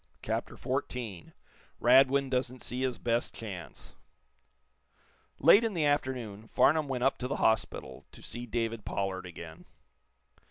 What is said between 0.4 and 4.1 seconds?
XIV RADWIN DOESN'T SEE HIS BEST CHANCE